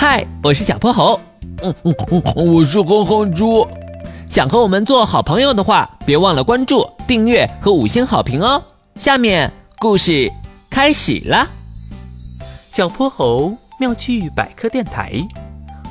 [0.00, 1.20] 嗨，我是小泼猴。
[1.62, 3.68] 嗯嗯嗯，我是哼哼猪。
[4.30, 8.64] 想和我们做好朋友的话，别忘了关注、订阅和五星好评哦。
[8.94, 10.32] 下面故事
[10.70, 11.46] 开始啦。
[12.40, 15.20] 小泼猴妙趣百科电台，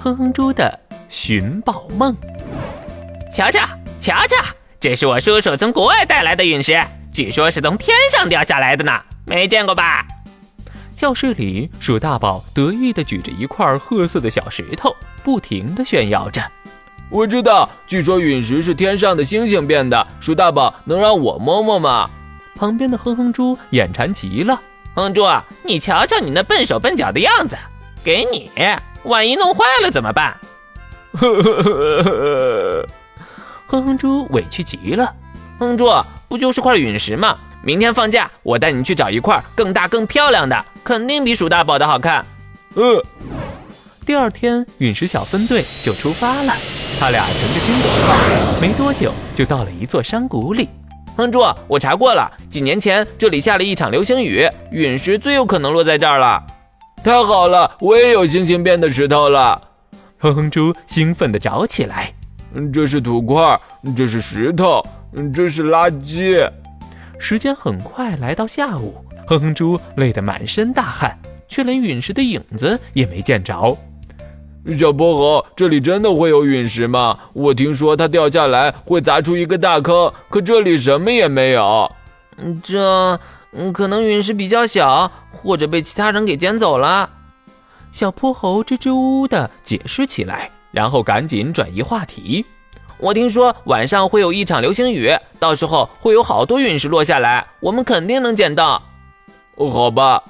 [0.00, 0.80] 哼哼猪的
[1.10, 2.16] 寻宝梦。
[3.30, 3.60] 瞧瞧
[4.00, 4.36] 瞧瞧，
[4.80, 6.82] 这是我叔叔从国外带来的陨石，
[7.12, 10.07] 据说是从天上掉下来的呢，没见过吧？
[10.98, 16.42] 教室里，鼠大宝得意地举着一块褐色的小石头，不停地炫耀着。
[17.08, 20.04] 我知道，据说陨石是天上的星星变的。
[20.18, 22.10] 鼠大宝，能让我摸摸吗？
[22.56, 24.60] 旁边的哼哼猪眼馋极了。
[24.94, 25.24] 哼猪，
[25.62, 27.56] 你瞧瞧你那笨手笨脚的样子，
[28.02, 28.50] 给你，
[29.04, 30.36] 万一弄坏了怎么办？
[31.12, 32.88] 呵呵呵呵
[33.68, 35.14] 哼哼猪委屈极了。
[35.60, 35.88] 哼猪，
[36.26, 37.38] 不就是块陨石吗？
[37.62, 40.64] 明天放假，我带你去找一块更大更漂亮的。
[40.88, 42.24] 肯定比鼠大宝的好看。
[42.74, 43.04] 呃，
[44.06, 46.52] 第二天陨石小分队就出发了。
[46.98, 50.66] 他俩乘着金斗号，没多久就到了一座山谷里。
[51.14, 56.42] 哼猪，我查过了，几年前这里下了一场流星雨，陨石最有可能落在这儿了。
[57.04, 59.60] 太好了，我也有星星变的石头了。
[60.16, 62.10] 哼哼猪兴奋地找起来。
[62.72, 63.60] 这是土块，
[63.94, 64.82] 这是石头，
[65.34, 66.50] 这是垃圾。
[67.18, 69.04] 时间很快来到下午。
[69.28, 73.76] 哼哼猪累得满身大汗，却连陨石的影子也没见着。
[74.78, 77.18] 小泼猴，这里真的会有陨石吗？
[77.34, 81.92] 我听说它掉下来会砸出一个大坑，可这里什么也没有。
[82.62, 83.20] 这，
[83.74, 87.10] 可能陨石比较小，或者被其他人给捡走了。
[87.92, 92.46] 小泼猴支支吾吾地解释起来，然后赶紧转移话题。
[92.96, 98.82] 我听说晚上会有一场流星雨，到时候会有好多陨石落下来，我们肯定能捡到。
[99.58, 100.22] 哦，好吧。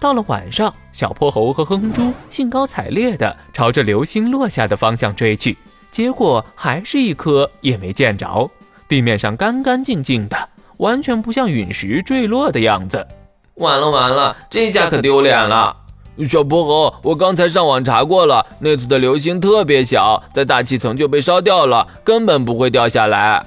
[0.00, 5.56] 到了晚上，小泼猴和哼哼猪兴高采烈地朝着流星落下的方向追去，
[5.90, 8.48] 结果还是一颗也没见着。
[8.86, 13.04] 地面上干干净净的，完全不像陨石坠落的样子。
[13.54, 15.76] 完了完了，这下可丢脸了。
[16.28, 23.44] 小泼猴，我刚才上网查过了，那次的流星特别小，在大气层就被烧掉了，根本不会掉下来。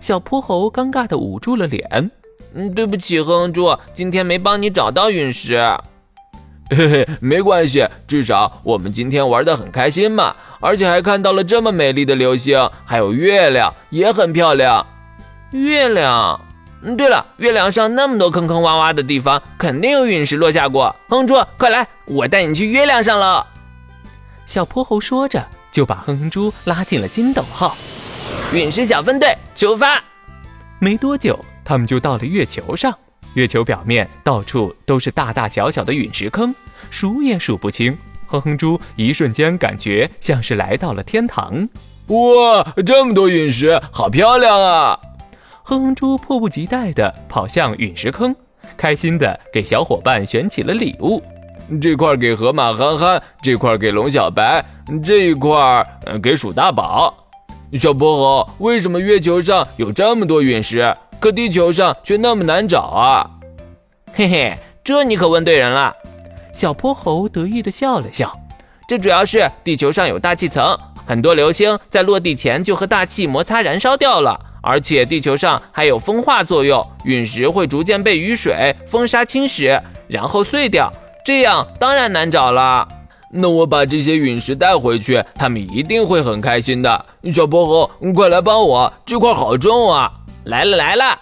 [0.00, 2.10] 小泼猴尴尬地捂住了脸。
[2.54, 5.56] 嗯，对不起，哼哼猪，今天没帮你找到陨石。
[6.70, 14.86] 嘿嘿，没关系，至少我们今天玩的很开心嘛，而且还看到了这么美丽的流星，还有月亮也很漂亮。
[15.50, 16.40] 月亮，
[16.82, 20.94] 嗯，对了，月亮上那么多坑坑洼洼的地方，肯定有陨石落下过。
[21.08, 23.44] 哼哼猪，快来，我带你去月亮上了。
[24.46, 27.76] 小泼猴说着，就把哼哼猪拉进了金斗号。
[28.52, 30.00] 陨石小分队出发。
[30.78, 31.36] 没多久。
[31.70, 32.92] 他们就到了月球上，
[33.34, 36.52] 月球表面到处都是大大小小的陨石坑，
[36.90, 37.96] 数也数不清。
[38.26, 41.68] 哼哼猪一瞬间感觉像是来到了天堂。
[42.08, 44.98] 哇，这么多陨石，好漂亮啊！
[45.62, 48.34] 哼哼猪迫不及待地跑向陨石坑，
[48.76, 51.22] 开心地给小伙伴选起了礼物。
[51.80, 54.64] 这块给河马憨憨，这块给龙小白，
[55.04, 55.86] 这一块
[56.20, 57.14] 给鼠大宝。
[57.74, 60.92] 小泼猴，为什么月球上有这么多陨石？
[61.20, 63.28] 可地球上却那么难找啊！
[64.14, 65.94] 嘿嘿，这你可问对人了。
[66.54, 68.34] 小泼猴得意地笑了笑。
[68.88, 70.76] 这主要是地球上有大气层，
[71.06, 74.46] 很多流星在落地前就和大气摩擦燃烧掉了。
[74.62, 80.92] 而且地球上还有风化作用，陨石会逐渐被雨水、风沙侵蚀，然后碎掉，
[81.24, 82.86] 这样当然难找了。
[83.32, 87.06] 那我把这些陨石带回去，他们一定会很开心的。
[87.32, 90.12] 小泼猴，快来帮我，这块好重啊！
[90.44, 91.18] 来了来了，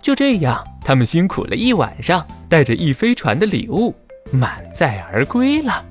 [0.00, 3.94] 就这样，他们辛苦了一晚上，带着一飞船的礼物
[4.32, 5.84] 满载而归了。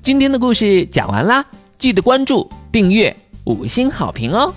[0.00, 1.44] 今天的故事讲完啦，
[1.78, 3.14] 记得关注、订阅、
[3.44, 4.54] 五星好评哦。